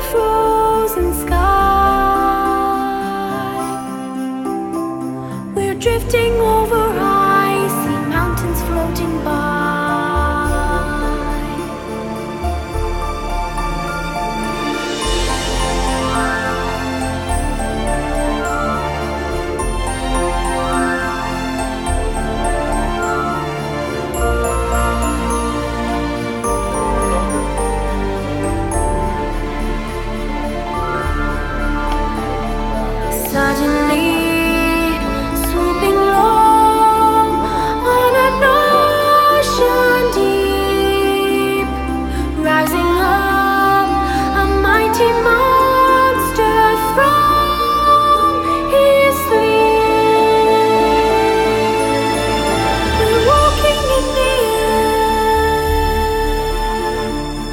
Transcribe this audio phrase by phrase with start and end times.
[0.00, 1.77] frozen sky.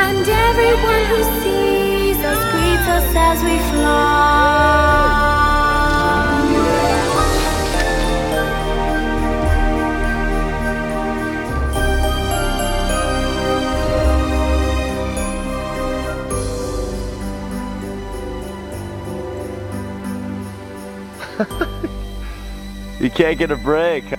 [0.06, 4.28] And everyone who sees us greets us as we fly.
[23.00, 24.19] You can't get a break.